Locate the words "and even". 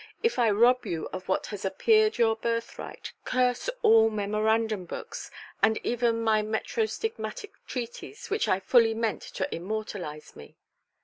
5.61-6.23